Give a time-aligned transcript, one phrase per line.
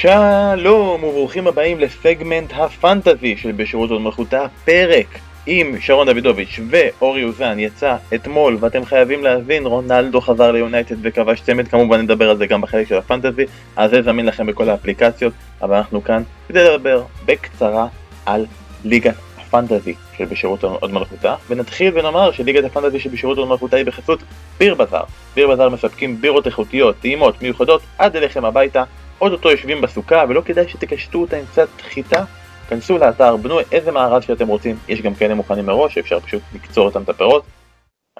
[0.00, 5.06] שלום וברוכים הבאים לסגמנט הפנטזי של בשירות עוד מלכותה, פרק
[5.46, 11.68] עם שרון דוידוביץ' ואורי אוזן יצא אתמול ואתם חייבים להבין רונלדו חזר ליונייטד וכבש צמד
[11.68, 13.44] כמובן נדבר על זה גם בחלק של הפנטזי
[13.76, 15.32] אז זה זמין לכם בכל האפליקציות
[15.62, 17.86] אבל אנחנו כאן כדי לדבר בקצרה
[18.26, 18.46] על
[18.84, 23.84] ליגת הפנטזי של בשירות עוד מלכותה ונתחיל ונאמר שליגת הפנטזי של בשירות עוד מלכותה היא
[23.84, 24.18] בחסות
[24.58, 25.04] ביר בזאר.
[25.34, 28.84] ביר בזאר מספקים בירות איכותיות, טעימות, מיוחדות עד אליכם הביתה
[29.20, 32.24] אוטוטו יושבים בסוכה ולא כדאי שתקשטו אותה עם קצת חיטה
[32.68, 36.86] כנסו לאתר, בנו איזה מארז שאתם רוצים, יש גם כאלה מוכנים מראש, אפשר פשוט לקצור
[36.86, 37.44] אותם את הפירות,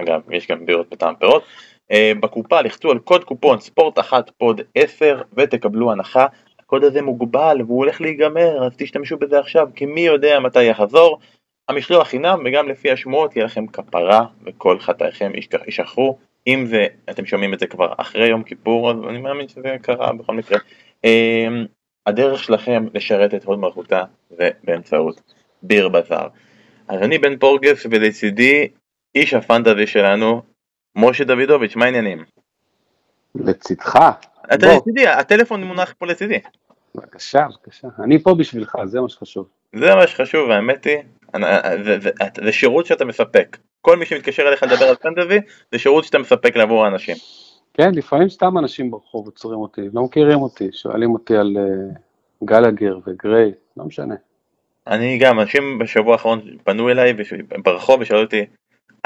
[0.03, 1.43] אגב, יש גם בירות בטעם פירות.
[1.93, 6.27] Uh, בקופה לחצו על קוד קופון ספורט אחת פוד 10 ותקבלו הנחה.
[6.61, 11.19] הקוד הזה מוגבל והוא הולך להיגמר, אז תשתמשו בזה עכשיו, כי מי יודע מתי יחזור.
[11.69, 15.33] המשלוח חינם וגם לפי השמועות יהיה לכם כפרה וכל חטאיכם
[15.67, 16.17] יישכחו.
[16.47, 20.13] אם זה, אתם שומעים את זה כבר אחרי יום כיפור, אז אני מאמין שזה קרה
[20.13, 20.59] בכל מקרה.
[21.07, 21.69] Uh,
[22.07, 25.21] הדרך שלכם לשרת את הוד מלכותה זה באמצעות
[25.63, 26.29] ביר בזאר.
[26.89, 28.69] אז אני בן פורגס ולצידי
[29.15, 30.43] איש הפנטזי שלנו,
[30.97, 32.25] משה דוידוביץ', מה העניינים?
[33.35, 33.99] לצדך.
[34.55, 36.39] אתה לצידי, הטלפון מונח פה לצידי.
[36.95, 37.89] בבקשה, בבקשה.
[38.05, 39.49] אני פה בשבילך, זה מה שחשוב.
[39.75, 40.99] זה מה שחשוב, האמת היא,
[41.85, 42.11] זה, זה,
[42.45, 43.57] זה שירות שאתה מספק.
[43.81, 45.39] כל מי שמתקשר אליך לדבר על פנטזי,
[45.73, 47.17] זה שירות שאתה מספק לעבור האנשים.
[47.81, 51.99] כן, לפעמים סתם אנשים ברחוב עוצרים אותי, לא מכירים אותי, שואלים אותי על uh,
[52.45, 54.15] גלגר וגריי, לא משנה.
[54.87, 57.13] אני גם, אנשים בשבוע האחרון פנו אליי
[57.65, 58.45] ברחוב ושאלו אותי,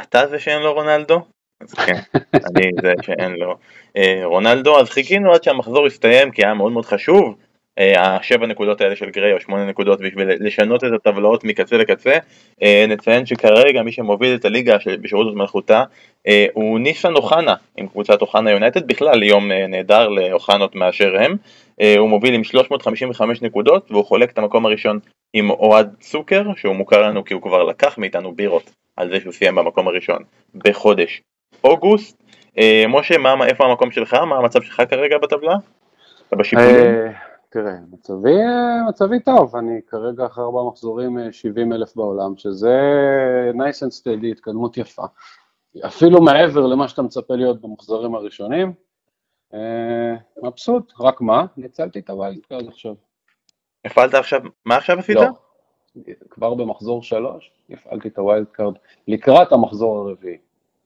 [0.00, 1.20] אתה זה שאין לו רונלדו?
[1.60, 2.00] אז כן,
[2.34, 3.56] אני זה שאין לו
[3.96, 7.36] אה, רונלדו, אז חיכינו עד שהמחזור הסתיים כי היה מאוד מאוד חשוב
[7.78, 12.14] השבע נקודות האלה של גריי או שמונה נקודות בשביל לשנות את הטבלאות מקצה לקצה.
[12.62, 15.84] אה, נציין שכרגע מי שמוביל את הליגה בשירות מלכותה
[16.26, 21.36] אה, הוא ניסן אוחנה עם קבוצת אוחנה יונייטד, בכלל יום נהדר לאוחנות מאשר הם.
[21.98, 24.98] הוא מוביל עם 355 נקודות והוא חולק את המקום הראשון
[25.32, 29.32] עם אוהד צוקר שהוא מוכר לנו כי הוא כבר לקח מאיתנו בירות על זה שהוא
[29.32, 30.22] סיים במקום הראשון
[30.54, 31.22] בחודש
[31.64, 32.22] אוגוסט.
[32.88, 34.14] משה, מה, איפה המקום שלך?
[34.14, 35.54] מה המצב שלך כרגע בטבלה?
[36.28, 37.12] אתה בשיפולים?
[37.52, 38.38] תראה, מצבי,
[38.88, 42.80] מצבי טוב, אני כרגע אחרי ארבעה מחזורים 70 אה, אלף בעולם, שזה
[43.54, 45.02] nice and steady, התקדמות יפה.
[45.86, 48.72] אפילו מעבר למה שאתה מצפה להיות במחזורים הראשונים.
[49.54, 51.44] אה, מבסוט, רק מה?
[51.56, 52.94] ניצלתי את ה wild card עכשיו.
[53.84, 55.16] הפעלת עכשיו, מה עכשיו עשית?
[55.16, 55.26] לא,
[56.30, 58.74] כבר במחזור שלוש הפעלתי את ה wild card
[59.08, 60.38] לקראת המחזור הרביעי.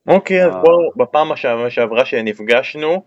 [0.09, 0.61] אוקיי, אז אה.
[0.63, 1.37] בואו, בפעם
[1.69, 2.99] שעברה שנפגשנו, אה,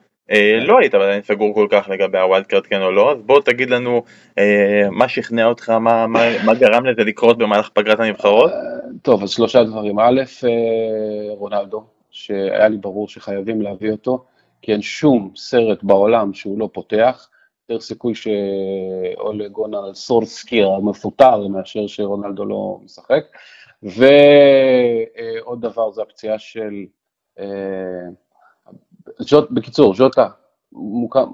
[0.62, 3.42] לא היית עדיין סגור כל כך לגבי ה wild card כן או לא, אז בוא
[3.42, 4.04] תגיד לנו
[4.38, 8.52] אה, מה שכנע אותך, מה, גרם לזה לקרות במהלך פגרת הנבחרות?
[8.52, 8.58] אה,
[9.02, 10.00] טוב, אז שלושה דברים.
[10.00, 10.22] א',
[11.30, 14.26] רונלדו, שהיה לי ברור שחייבים להביא אותו,
[14.62, 17.30] כי אין שום סרט בעולם שהוא לא פותח,
[17.70, 23.24] יותר סיכוי שאולה גונר סולשאר מפוטר מאשר שרונלדו לא משחק.
[23.84, 26.86] ועוד דבר זה הפציעה של...
[29.20, 30.28] ז'וט, בקיצור, ז'וטה,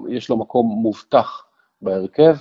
[0.08, 1.46] יש לו מקום מובטח
[1.82, 2.36] בהרכב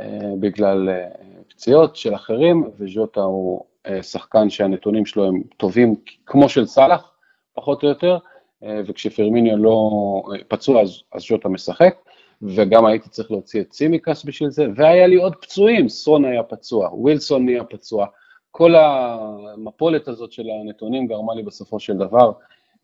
[0.00, 1.08] אה, בגלל אה,
[1.48, 5.94] פציעות של אחרים, וז'וטה הוא אה, שחקן שהנתונים שלו הם טובים
[6.26, 7.12] כמו של סאלח,
[7.54, 8.18] פחות או יותר,
[8.64, 9.90] אה, וכשפרמיניו לא
[10.34, 11.94] אה, פצוע אז, אז ז'וטה משחק,
[12.42, 16.88] וגם הייתי צריך להוציא את סימיקס בשביל זה, והיה לי עוד פצועים, סון היה פצוע,
[16.92, 18.06] ווילסון נהיה פצוע,
[18.50, 22.32] כל המפולת הזאת של הנתונים גרמה לי בסופו של דבר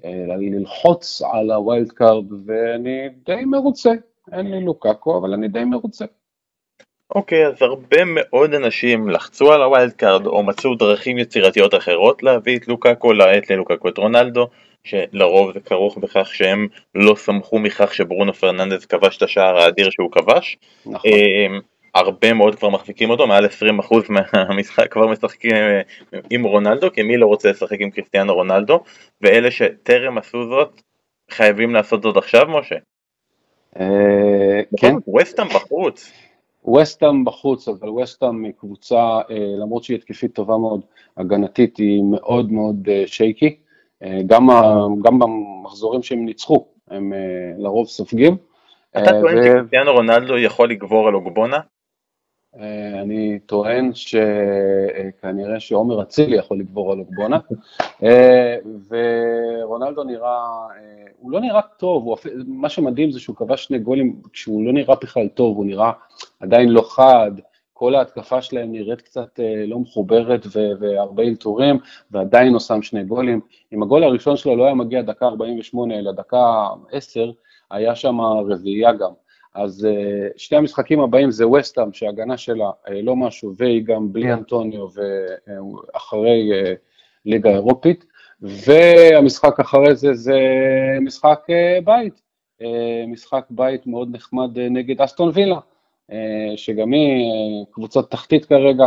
[0.04, 3.90] ללחוץ על ה wild card, ואני די מרוצה.
[4.32, 6.04] אין לי לוקאקו, אבל אני די מרוצה.
[7.14, 11.74] אוקיי, okay, אז הרבה מאוד אנשים לחצו על ה wild card או מצאו דרכים יצירתיות
[11.74, 14.48] אחרות להביא את לוקאקו, לעת ללוקאקו את רונלדו,
[14.84, 20.12] שלרוב זה כרוך בכך שהם לא שמחו מכך שברונו פרננדס כבש את השער האדיר שהוא
[20.12, 20.58] כבש.
[20.86, 21.10] נכון.
[21.96, 23.48] הרבה מאוד כבר מחזיקים אותו, מעל 20%
[24.34, 25.80] מהמשחק כבר משחקים אה,
[26.30, 28.80] עם רונלדו, כי מי לא רוצה לשחק עם קריסטיאנו רונלדו,
[29.20, 30.82] ואלה שטרם עשו זאת,
[31.30, 32.76] חייבים לעשות זאת עכשיו, משה?
[33.80, 34.94] אה, כן.
[35.06, 36.12] ווסטאם בחוץ.
[36.64, 40.80] ווסטאם בחוץ, אבל ווסטאם היא קבוצה, אה, למרות שהיא התקפית טובה מאוד,
[41.16, 43.56] הגנתית היא מאוד מאוד שייקי,
[44.26, 44.48] גם,
[45.02, 47.12] גם במחזורים שהם ניצחו, הם
[47.58, 48.36] לרוב סופגים.
[48.90, 51.58] אתה טוען שקריסטיאנו רונלדו יכול לגבור על אוגבונה?
[52.60, 57.38] אה, אני טוען שכנראה שעומר אצילי יכול לגבור על אוגבונה,
[58.02, 58.56] אה,
[58.88, 60.38] ורונלדו נראה,
[60.76, 62.16] אה, הוא לא נראה טוב, הוא,
[62.46, 65.92] מה שמדהים זה שהוא כבש שני גולים כשהוא לא נראה בכלל טוב, הוא נראה
[66.40, 67.30] עדיין לא חד,
[67.72, 70.46] כל ההתקפה שלהם נראית קצת לא מחוברת
[70.80, 71.78] והרבה אלתורים,
[72.10, 73.40] ועדיין הוא שם שני גולים.
[73.72, 77.30] אם הגול הראשון שלו לא היה מגיע דקה 48 אלא דקה 10,
[77.70, 79.10] היה שם רביעייה גם.
[79.56, 79.88] אז
[80.36, 86.50] שני המשחקים הבאים זה וסטאם, שההגנה שלה לא משהו, והיא גם בלי אנטוניו ואחרי
[87.24, 88.04] ליגה אירופית,
[88.40, 90.38] והמשחק אחרי זה זה
[91.00, 91.46] משחק
[91.84, 92.22] בית,
[93.08, 95.58] משחק בית מאוד נחמד נגד אסטון וילה,
[96.56, 98.86] שגם היא קבוצת תחתית כרגע,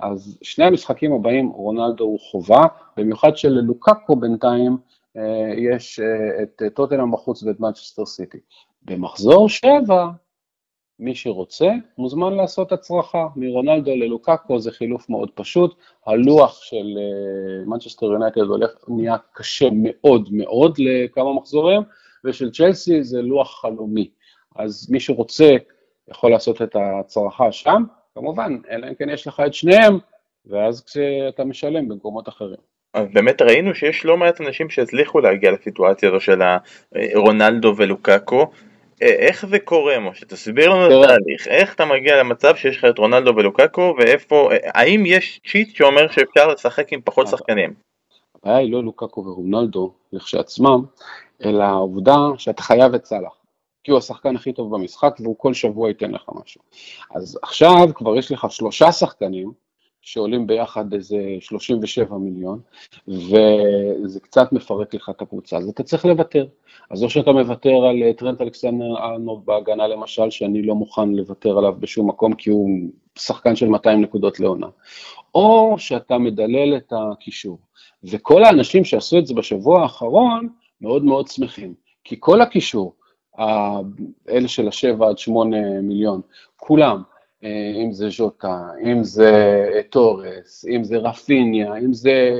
[0.00, 2.66] אז שני המשחקים הבאים רונלדו הוא חובה,
[2.96, 4.76] במיוחד שללוקקו בינתיים
[5.16, 8.38] אה, יש אה, את טוטנאם בחוץ ואת מנצ'סטר סיטי.
[8.86, 10.08] במחזור שבע,
[10.98, 15.74] מי שרוצה מוזמן לעשות הצרחה מרונלדו ללוקאקו, זה חילוף מאוד פשוט.
[16.06, 16.98] הלוח של
[17.66, 21.82] מנצ'סטר אה, יונייטד הולך, נהיה קשה מאוד מאוד לכמה מחזורים,
[22.24, 24.10] ושל צ'לסי זה לוח חלומי.
[24.56, 25.56] אז מי שרוצה
[26.08, 27.82] יכול לעשות את הצרחה שם,
[28.14, 29.98] כמובן, אלא אם כן יש לך את שניהם,
[30.46, 32.60] ואז כשאתה משלם במקומות אחרים.
[32.94, 36.40] אז באמת ראינו שיש לא מעט אנשים שהצליחו להגיע לסיטואציה הזו של
[37.14, 38.50] רונלדו ולוקאקו.
[39.00, 40.26] איך זה קורה, משה?
[40.26, 41.48] תסביר לנו את התהליך.
[41.48, 46.48] איך אתה מגיע למצב שיש לך את רונלדו ולוקאקו, ואיפה, האם יש צ'יט שאומר שאפשר
[46.48, 47.74] לשחק עם פחות שחקנים?
[48.34, 50.84] הבעיה היא לא לוקאקו ורונלדו לכשעצמם,
[51.44, 53.32] אלא העובדה שאתה חייב את סאלח.
[53.84, 56.60] כי הוא השחקן הכי טוב במשחק והוא כל שבוע ייתן לך משהו.
[57.14, 59.52] אז עכשיו כבר יש לך שלושה שחקנים
[60.06, 62.60] שעולים ביחד איזה 37 מיליון,
[63.08, 66.46] וזה קצת מפרק לך את הקבוצה, אז אתה צריך לוותר.
[66.90, 71.58] אז או שאתה מוותר על אה, טרנט אלכסנדר ארנוב בהגנה למשל, שאני לא מוכן לוותר
[71.58, 72.70] עליו בשום מקום, כי הוא
[73.18, 74.66] שחקן של 200 נקודות לעונה,
[75.34, 77.58] או שאתה מדלל את הקישור.
[78.04, 80.48] וכל האנשים שעשו את זה בשבוע האחרון,
[80.80, 81.74] מאוד מאוד שמחים,
[82.04, 82.94] כי כל הקישור,
[84.28, 86.20] אלה של השבע עד שמונה מיליון,
[86.56, 87.02] כולם,
[87.84, 89.30] אם זה ז'וטה, אם זה
[89.74, 92.38] אה, טורס, אם זה רפיניה, אם זה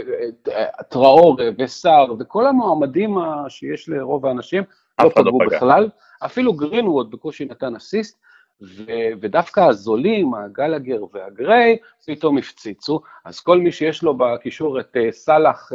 [0.49, 3.17] אה, טראורה וסאר, וכל המועמדים
[3.49, 4.63] שיש לרוב האנשים,
[4.99, 5.89] לא, לא פגעו בכלל,
[6.25, 8.19] אפילו גרינווד בקושי נתן אסיסט,
[8.63, 11.77] ו- ודווקא הזולים, הגלגר והגריי,
[12.07, 15.73] פתאום הפציצו, אז כל מי שיש לו בקישור את סאלח,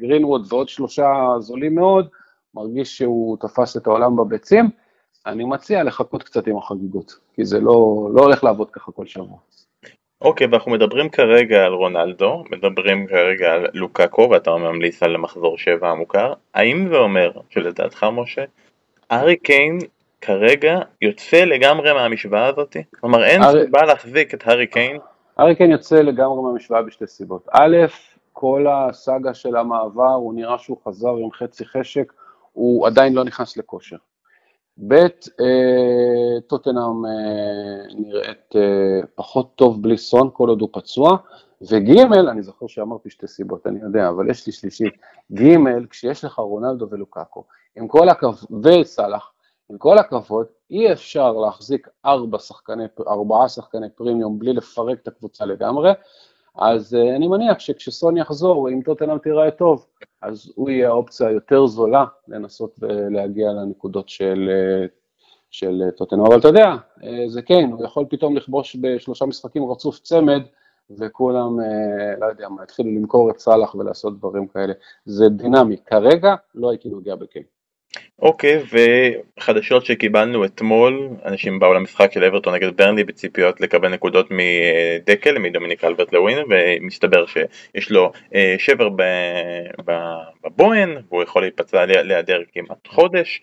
[0.00, 2.08] גרינווד ועוד שלושה זולים מאוד,
[2.54, 4.70] מרגיש שהוא תפס את העולם בביצים,
[5.28, 9.38] אני מציע לחכות קצת עם החגיגות, כי זה לא, לא הולך לעבוד ככה כל שבוע.
[10.20, 15.58] אוקיי, okay, ואנחנו מדברים כרגע על רונלדו, מדברים כרגע על לוקאקו, ואתה ממליץ על מחזור
[15.58, 16.32] 7 המוכר.
[16.54, 18.44] האם זה אומר, שלדעתך משה,
[19.12, 19.78] ארי קיין
[20.20, 22.76] כרגע יוצא לגמרי מהמשוואה הזאת?
[23.00, 23.64] כלומר, אין ארי...
[23.64, 24.98] סיבה להחזיק את הארי קיין?
[25.36, 27.46] הארי קיין יוצא לגמרי מהמשוואה בשתי סיבות.
[27.52, 27.76] א',
[28.32, 32.12] כל הסאגה של המעבר, הוא נראה שהוא חזר עם חצי חשק,
[32.52, 33.96] הוא עדיין לא נכנס לכושר.
[34.86, 34.94] ב',
[35.40, 41.16] אה, טוטנאם אה, נראית אה, פחות טוב בלי סון כל עוד הוא פצוע,
[41.62, 41.98] וג',
[42.30, 44.94] אני זוכר שאמרתי שתי סיבות, אני יודע, אבל יש לי שלישית,
[45.32, 45.56] ג',
[45.90, 47.44] כשיש לך רונלדו ולוקאקו,
[47.76, 49.32] עם כל הכבוד, וסאלח,
[49.70, 55.44] עם כל הכבוד, אי אפשר להחזיק ארבע שחקני, ארבעה שחקני פרימיום בלי לפרק את הקבוצה
[55.44, 55.92] לגמרי,
[56.58, 59.86] אז uh, אני מניח שכשסון יחזור, אם טוטנאם תיראה טוב,
[60.22, 62.74] אז הוא יהיה האופציה היותר זולה לנסות
[63.10, 64.86] להגיע לנקודות של, אה,
[65.50, 66.26] של טוטנאם.
[66.26, 70.42] אבל אתה יודע, uh, זה כן, הוא יכול פתאום לכבוש בשלושה משחקים רצוף צמד,
[70.98, 74.72] וכולם, uh, לא יודע מה, התחילו למכור את סאלח ולעשות דברים כאלה.
[75.04, 75.76] זה דינמי.
[75.86, 77.44] כרגע לא הייתי נוגע בקיין.
[78.18, 78.62] אוקיי,
[79.38, 85.84] וחדשות שקיבלנו אתמול, אנשים באו למשחק של אברטון נגד ברנלי בציפיות לקבל נקודות מדקל, מדומיניק
[85.84, 88.88] אלברט לווין, ומסתבר שיש לו אה, שבר
[90.44, 93.42] בבוהן, והוא יכול להיפצע להיעדר כמעט חודש.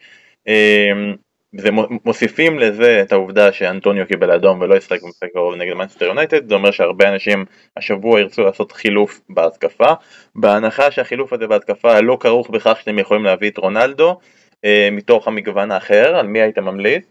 [1.59, 6.49] אה, ומוסיפים לזה את העובדה שאנטוניו קיבל אדום ולא ישחק במשחק קרוב נגד מנסטר יונייטד,
[6.49, 7.45] זה אומר שהרבה אנשים
[7.77, 9.93] השבוע ירצו לעשות חילוף בהתקפה,
[10.35, 14.19] בהנחה שהחילוף הזה בהתקפה לא כרוך בכך שאתם יכולים להביא את רונלדו
[14.65, 17.05] אה, מתוך המגוון האחר, על מי היית ממליץ?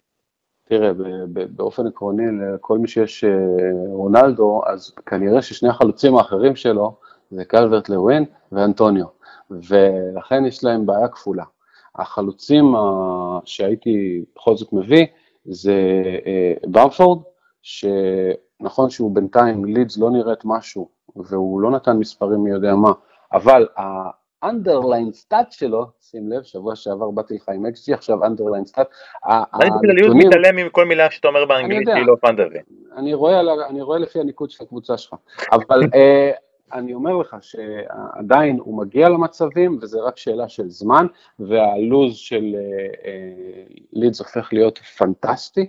[0.68, 0.90] תראה,
[1.28, 2.24] באופן עקרוני
[2.54, 3.30] לכל מי שיש אה,
[3.86, 6.96] רונלדו, אז כנראה ששני החלוצים האחרים שלו
[7.30, 9.06] זה קלברט לווין ואנטוניו,
[9.50, 11.44] ולכן יש להם בעיה כפולה.
[11.96, 12.74] החלוצים
[13.44, 15.06] שהייתי בכל זאת מביא
[15.44, 17.22] זה אה, במפורד,
[17.62, 22.92] שנכון שהוא בינתיים לידס לא נראית משהו, והוא לא נתן מספרים מי יודע מה,
[23.32, 28.84] אבל ה-underline stat שלו, שים לב, שבוע שעבר באתי לך עם XG, עכשיו underline stat,
[29.24, 30.12] הנתונים...
[30.12, 32.58] אני מתעלם מכל מילה שאתה אומר באנגלית, שהיא לא פנטזי.
[32.96, 35.14] אני רואה לפי הניקוד של הקבוצה שלך,
[35.52, 36.30] אבל אה,
[36.74, 41.06] אני אומר לך שעדיין הוא מגיע למצבים, וזה רק שאלה של זמן,
[41.38, 42.56] והלוז של
[43.92, 45.66] לידס uh, uh, הופך להיות פנטסטי.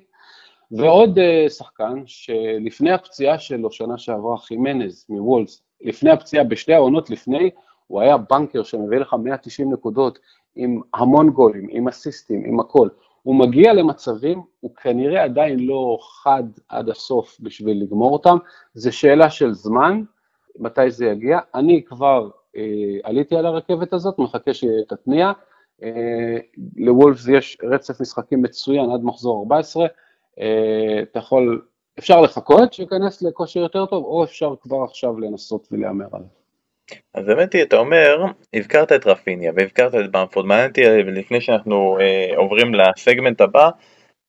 [0.72, 7.50] ועוד uh, שחקן שלפני הפציעה שלו, שנה שעברה, חימנז מוולס, לפני הפציעה, בשתי העונות לפני,
[7.88, 10.20] הוא היה בנקר שמביא לך 190 נקודות
[10.56, 12.90] עם המון גולים, עם אסיסטים, עם הכל.
[13.24, 18.38] הוא מגיע למצבים, הוא כנראה עדיין לא חד עד הסוף בשביל לגמור אותם,
[18.74, 20.02] זה שאלה של זמן,
[20.60, 21.40] מתי זה יגיע.
[21.56, 22.62] אני כבר אה,
[23.04, 25.32] עליתי על הרכבת הזאת, מחכה שתתניע.
[25.84, 26.38] אה,
[26.78, 29.86] לוולפס יש רצף משחקים מצוין עד מחזור 14,
[30.40, 31.62] אה, אתה יכול,
[32.00, 36.28] אפשר לחכות שייכנס לכושר יותר טוב, או אפשר כבר עכשיו לנסות ולהמר עליו.
[37.14, 42.38] אז באמת אתה אומר, הזכרת את רפיניה והזכרת את במפורד, מעניין אותי לפני שאנחנו אה,
[42.38, 43.70] עוברים לסגמנט הבא,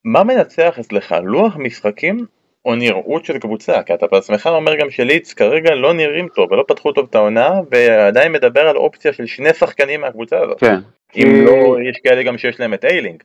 [0.05, 2.27] מה מנצח אצלך, לוח משחקים
[2.67, 3.83] או נראות של קבוצה?
[3.83, 7.51] כי אתה בעצמך אומר גם שליץ כרגע לא נראים טוב ולא פתחו טוב את העונה
[7.71, 10.61] ועדיין מדבר על אופציה של שני שחקנים מהקבוצה הזאת.
[10.61, 10.77] כן.
[11.17, 11.45] אם.
[11.47, 13.23] לא, יש כאלה גם שיש להם את איילינג.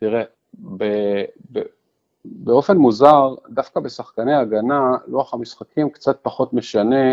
[0.00, 0.22] תראה,
[0.54, 0.84] ב...
[1.52, 1.60] ב...
[2.24, 7.12] באופן מוזר, דווקא בשחקני הגנה, לוח המשחקים קצת פחות משנה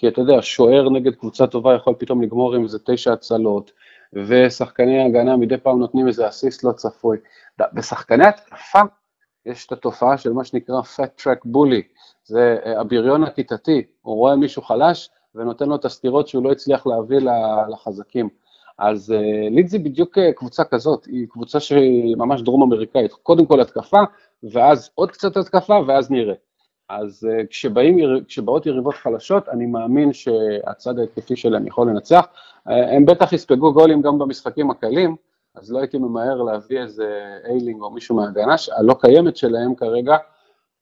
[0.00, 3.70] כי אתה יודע, שוער נגד קבוצה טובה יכול פתאום לגמור עם איזה תשע הצלות,
[4.12, 7.18] ושחקני הגנה מדי פעם נותנים איזה אסיסט לא צפוי.
[7.72, 8.80] בשחקני התקפה
[9.46, 11.82] יש את התופעה של מה שנקרא fat track bully,
[12.24, 16.86] זה אה, הבריון הכיתתי, הוא רואה מישהו חלש ונותן לו את הסתירות שהוא לא הצליח
[16.86, 17.18] להביא
[17.72, 18.28] לחזקים.
[18.78, 23.60] אז uh, לידזי בדיוק uh, קבוצה כזאת, היא קבוצה שהיא ממש דרום אמריקאית, קודם כל
[23.60, 24.00] התקפה,
[24.42, 26.34] ואז עוד קצת התקפה, ואז נראה.
[26.88, 32.26] אז כשבאים, כשבאות יריבות חלשות, אני מאמין שהצד ההתקפי שלהם יכול לנצח.
[32.66, 35.16] הם בטח יספגו גולים גם במשחקים הקלים,
[35.54, 40.16] אז לא הייתי ממהר להביא איזה איילינג או מישהו מההגנה הלא קיימת שלהם כרגע,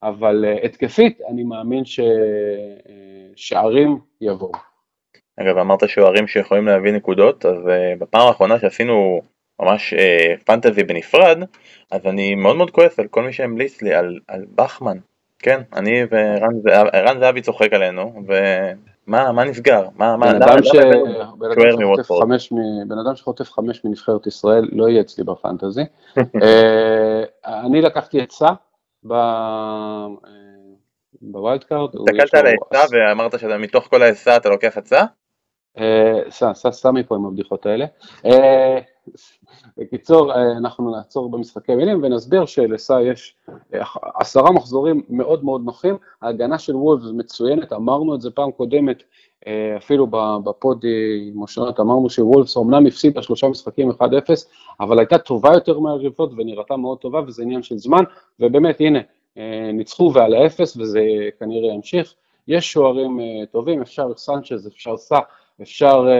[0.02, 1.82] אבל uh, התקפית, אני מאמין
[3.34, 4.52] ששערים יבואו.
[5.40, 9.20] אגב, אמרת שוערים שיכולים להביא נקודות, אז uh, בפעם האחרונה שעשינו
[9.62, 9.96] ממש uh,
[10.44, 11.38] פנטזי בנפרד,
[11.90, 14.98] אז אני מאוד מאוד כועס על כל מי שהמליץ לי, על, על בחמן,
[15.38, 16.02] כן, אני
[16.64, 19.88] וערן זהבי צוחק עלינו, ומה מה נסגר?
[19.96, 20.70] מה, מה, בן אדם, ש...
[22.88, 25.82] בן אדם שחוטף חמש מנבחרת ישראל לא יהיה אצלי ב fantasy.
[26.42, 28.48] אה, אני לקחתי עצה
[31.22, 31.90] ב wild card.
[31.94, 35.02] הסתכלת על העצה ואמרת שמתוך כל העצה אתה לוקח עצה?
[36.30, 37.86] סע, סע, סע מפה עם הבדיחות האלה.
[39.14, 43.34] אה, בקיצור, אה, אנחנו נעצור במשחקי מילים ונסביר שלסע יש
[43.74, 43.82] אה,
[44.14, 49.02] עשרה מחזורים מאוד מאוד נוחים, ההגנה של וולף מצוינת, אמרנו את זה פעם קודמת,
[49.76, 50.06] אפילו
[50.44, 50.84] בפוד
[51.28, 53.94] עם אושרת אמרנו שוולפס אומנם הפסידה שלושה משחקים 1-0,
[54.80, 58.04] אבל הייתה טובה יותר מהריבות ונראתה מאוד טובה וזה עניין של זמן,
[58.40, 58.98] ובאמת הנה,
[59.72, 61.00] ניצחו ועל האפס וזה
[61.38, 62.14] כנראה ימשיך.
[62.48, 65.18] יש שוערים טובים, אפשר סנצ'ז, אפשר סע,
[65.62, 66.12] אפשר אה,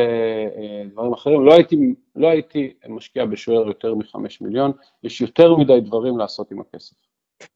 [0.56, 5.80] אה, דברים אחרים, לא הייתי, לא הייתי משקיע בשוער יותר מחמש מיליון, יש יותר מדי
[5.80, 6.96] דברים לעשות עם הכסף.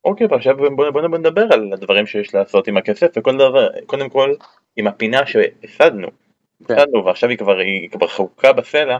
[0.04, 4.08] אוקיי, ועכשיו בוא, בוא, בוא נדבר על הדברים שיש לעשות עם הכסף, וכל דבר, קודם
[4.08, 4.34] כל,
[4.76, 6.08] עם הפינה שהפסדנו,
[6.68, 6.74] כן.
[6.74, 8.98] הפסדנו ועכשיו היא כבר, היא כבר חוקה בסלע,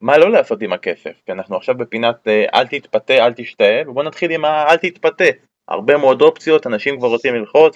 [0.00, 4.02] מה לא לעשות עם הכסף, כי אנחנו עכשיו בפינת אה, אל תתפתה, אל תשתאה, ובוא
[4.02, 5.24] נתחיל עם האל תתפתה.
[5.68, 7.74] הרבה מאוד אופציות, אנשים כבר רוצים ללחוץ,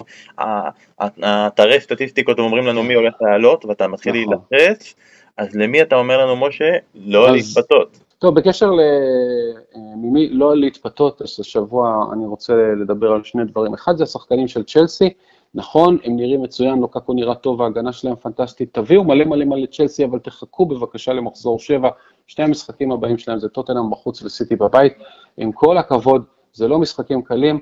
[0.97, 4.37] האתרי סטטיסטיקות אומרים לנו מי הולך לעלות ואתה מתחיל נכון.
[4.51, 4.95] להילחץ,
[5.37, 6.71] אז למי אתה אומר לנו משה?
[6.95, 7.99] לא אז, להתפתות.
[8.19, 13.73] טוב, בקשר למי אה, לא להתפתות, אז השבוע אני רוצה לדבר על שני דברים.
[13.73, 15.13] אחד זה השחקנים של צ'לסי,
[15.53, 20.05] נכון, הם נראים מצוין, לוקקו נראה טוב, ההגנה שלהם פנטסטית, תביאו מלא מלא מלא צ'לסי,
[20.05, 21.89] אבל תחכו בבקשה למחזור 7,
[22.27, 24.93] שני המשחקים הבאים שלהם זה טוטנאם בחוץ וסיטי בבית,
[25.37, 27.59] עם כל הכבוד, זה לא משחקים קלים,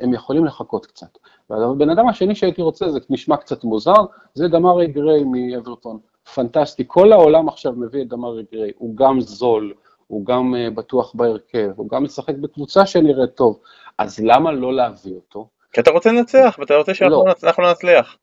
[0.00, 1.18] הם יכולים לחכות קצת.
[1.50, 5.98] והבן אדם השני שהייתי רוצה, זה נשמע קצת מוזר, זה דמרי גריי מאברטון.
[6.34, 9.74] פנטסטי, כל העולם עכשיו מביא את דמרי גריי, הוא גם זול,
[10.06, 13.60] הוא גם uh, בטוח בהרכב, הוא גם משחק בקבוצה שנראית טוב,
[13.98, 15.48] אז למה לא להביא אותו?
[15.72, 17.34] כי אתה רוצה לנצח, ואתה רוצה שאנחנו לא.
[17.58, 18.16] לא נצליח.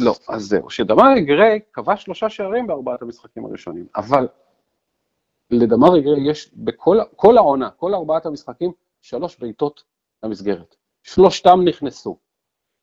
[0.00, 4.28] לא, אז זהו, שדמרי גריי כבש שלושה שערים בארבעת המשחקים הראשונים, אבל
[5.50, 9.82] לדמרי גריי יש בכל העונה, כל ארבעת המשחקים, שלוש בעיטות
[10.24, 10.76] למסגרת.
[11.02, 12.16] שלושתם נכנסו.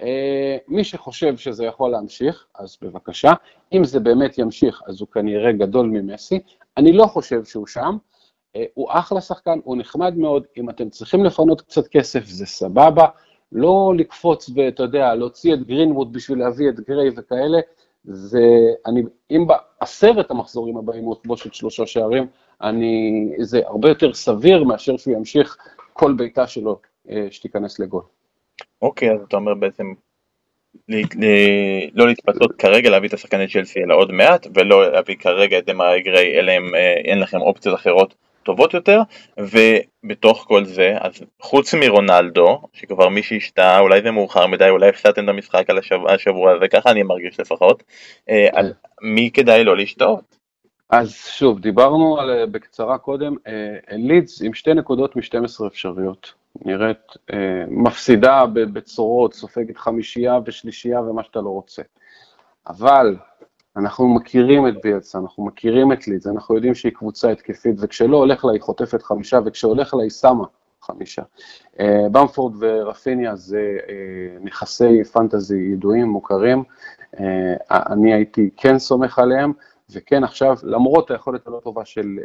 [0.02, 3.34] אה, מי שחושב שזה יכול להמשיך, אז בבקשה.
[3.74, 6.40] אם זה באמת ימשיך, אז הוא כנראה גדול ממסי.
[6.78, 7.98] אני לא חושב שהוא שם.
[8.56, 10.44] אה, הוא אחלה שחקן, הוא נחמד מאוד.
[10.58, 13.06] אם אתם צריכים לפנות קצת כסף, זה סבבה.
[13.52, 17.60] לא לקפוץ ואתה יודע, להוציא את גרינווד בשביל להביא את גריי וכאלה.
[18.04, 18.40] זה,
[18.86, 22.28] אני, אם בעשרת המחזורים הבאים הוא יכבוש את שלושה שערים,
[22.62, 25.58] אני, זה הרבה יותר סביר מאשר שהוא ימשיך
[25.94, 26.80] כל בעיטה שלו
[27.32, 28.04] שתיכנס לגול.
[28.82, 29.94] אוקיי, אז אתה אומר בעצם
[31.94, 36.02] לא להתפתות כרגע להביא את השחקני צ'לסי אלא עוד מעט, ולא להביא כרגע את דמרי
[36.02, 39.02] גריי, אלא אם אה, אין לכם אופציות אחרות טובות יותר,
[39.38, 45.24] ובתוך כל זה, אז חוץ מרונלדו, שכבר מי שהשתאה, אולי זה מאוחר מדי, אולי הפסדתם
[45.24, 47.84] את המשחק על השבוע, השבוע הזה, ככה אני מרגיש לפחות,
[48.30, 50.38] אה, על מי כדאי לא להשתאות?
[50.90, 53.36] אז שוב, דיברנו על, בקצרה קודם,
[53.92, 56.41] לידס עם שתי נקודות מ-12 אפשריות.
[56.66, 56.98] נראית
[57.34, 61.82] אה, מפסידה בצורות, סופגת חמישייה ושלישייה ומה שאתה לא רוצה.
[62.68, 63.16] אבל
[63.78, 68.46] אנחנו מכירים את ביאלסה, אנחנו מכירים את לידס, אנחנו יודעים שהיא קבוצה התקפית, וכשלא הולך
[68.46, 70.46] לה היא חוטפת חמישה, וכשהולך לה היא שמה
[70.82, 71.22] חמישה.
[71.80, 76.64] אה, במפורד ורפיניה זה אה, נכסי פנטזי ידועים, מוכרים,
[77.20, 79.54] אה, אני הייתי כן סומך עליהם,
[79.90, 82.18] וכן עכשיו, למרות היכולת הלא טובה של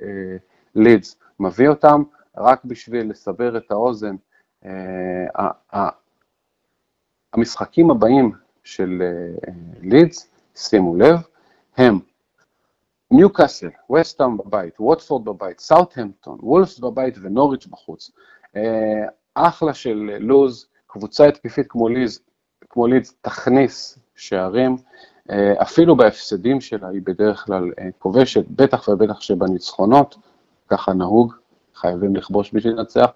[0.74, 2.02] לידס, מביא אותם,
[2.36, 4.16] רק בשביל לסבר את האוזן,
[7.32, 8.32] המשחקים הבאים
[8.64, 9.02] של
[9.82, 11.18] לידס, שימו לב,
[11.76, 11.98] הם
[13.10, 18.10] ניוקאסל, וסטאם בבית, ווטפורד בבית, סאוטהמפטון, וולפס בבית ונוריץ' בחוץ.
[18.56, 22.20] אה, אחלה של לוז, קבוצה התקפית כמו ליז,
[22.70, 24.76] כמו ליז תכניס שערים,
[25.30, 30.16] אה, אפילו בהפסדים שלה היא בדרך כלל אה, כובשת, בטח ובטח שבניצחונות,
[30.68, 31.34] ככה נהוג,
[31.76, 33.10] חייבים לכבוש בשביל לנצח,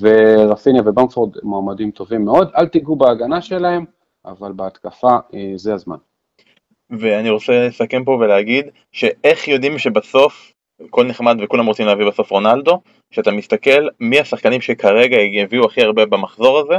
[0.00, 3.84] ורפיניה ובמפורד מועמדים טובים מאוד, אל תיגעו בהגנה שלהם,
[4.24, 5.16] אבל בהתקפה
[5.56, 5.96] זה הזמן.
[6.90, 10.52] ואני רוצה לסכם פה ולהגיד שאיך יודעים שבסוף
[10.84, 16.06] הכל נחמד וכולם רוצים להביא בסוף רונלדו, כשאתה מסתכל מי השחקנים שכרגע הביאו הכי הרבה
[16.06, 16.74] במחזור הזה,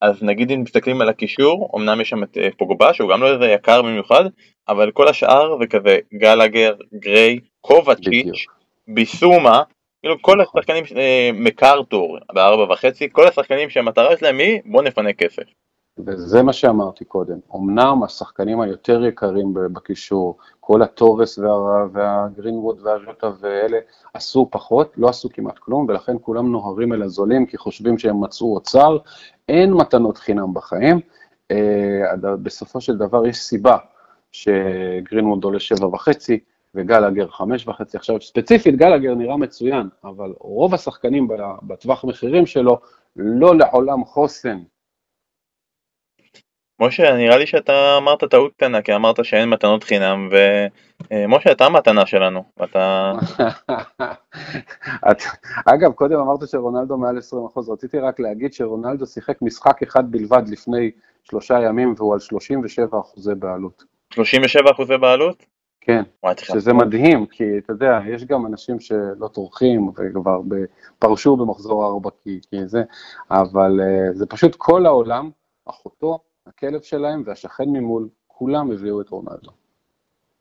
[0.00, 3.34] אז נגיד אם מסתכלים על הקישור, אמנם יש שם את אה, פוגבה שהוא גם לא
[3.34, 4.24] איזה יקר במיוחד,
[4.68, 8.46] אבל כל השאר זה כזה גלגר, גריי, קובצ'יץ',
[8.88, 9.62] ביסומה,
[10.02, 10.40] כאילו כל.
[10.40, 15.42] השחקנים, אה, מקארטור בארבע וחצי, כל השחקנים שהמטרה שלהם היא בוא נפנה כסף.
[16.06, 23.78] וזה מה שאמרתי קודם, אמנם השחקנים היותר יקרים בקישור, כל הטורס וה, והגרינווד והז'וטה ואלה,
[24.14, 28.54] עשו פחות, לא עשו כמעט כלום, ולכן כולם נוהרים אל הזולים כי חושבים שהם מצאו
[28.54, 28.96] אוצר,
[29.48, 31.00] אין מתנות חינם בחיים,
[31.50, 31.56] אה,
[32.42, 33.76] בסופו של דבר יש סיבה
[34.32, 36.40] שגרינווד עולה שבע וחצי,
[36.74, 37.96] וגלגר חמש וחצי.
[37.96, 41.28] עכשיו, ספציפית גלגר נראה מצוין, אבל רוב השחקנים
[41.62, 42.78] בטווח מחירים שלו
[43.16, 44.58] לא לעולם חוסן
[46.80, 50.28] משה, נראה לי שאתה אמרת טעות קטנה, כי אמרת שאין מתנות חינם,
[51.10, 53.12] ומשה, אתה המתנה שלנו, אתה...
[55.66, 57.18] אגב, קודם אמרת שרונלדו מעל
[57.56, 60.90] 20%, רציתי רק להגיד שרונלדו שיחק משחק אחד בלבד לפני
[61.24, 63.84] שלושה ימים, והוא על 37 אחוזי בעלות.
[64.14, 65.46] 37 אחוזי בעלות?
[65.88, 66.02] כן,
[66.42, 70.40] שזה מדהים, כי אתה יודע, יש גם אנשים שלא טורחים וכבר
[70.98, 72.82] פרשו במחזור ארבע כי, כי זה,
[73.30, 75.30] אבל uh, זה פשוט כל העולם,
[75.68, 79.50] אחותו, הכלב שלהם והשכן ממול, כולם הביאו את רונלדו.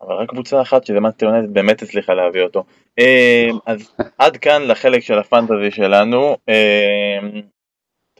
[0.02, 2.64] אבל רק קבוצה אחת שזה מה שטיונטד באמת הצליחה להביא אותו.
[3.00, 6.38] אה, אז עד כאן לחלק של הפנטזי שלנו.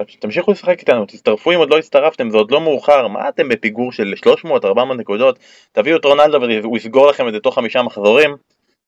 [0.02, 3.50] אה, תמשיכו לשחק איתנו, תצטרפו אם עוד לא הצטרפתם, זה עוד לא מאוחר, מה אתם
[3.50, 4.14] בפיגור של
[4.46, 5.40] 300-400 נקודות,
[5.72, 8.36] תביאו את רונלדו והוא יסגור לכם את זה תוך חמישה מחזורים,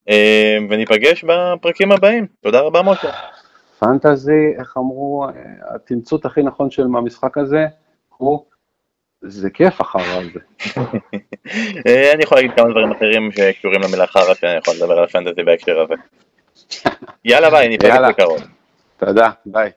[0.10, 2.28] אה, וניפגש בפרקים הבאים.
[2.42, 3.12] תודה רבה משה.
[3.80, 5.28] פנטזי, איך אמרו,
[5.76, 7.66] התמצות הכי נכון של המשחק הזה
[8.18, 8.46] הוא
[9.22, 10.40] זה כיף החרא הזה.
[11.88, 15.44] אה, אני יכול להגיד כמה דברים אחרים שקשורים למילה חרא שאני יכול לדבר על הפנטזי
[15.44, 15.94] בהקשר הזה.
[17.26, 18.40] יאללה ביי, ניפגש בקרוב.
[18.98, 19.72] תודה, ביי.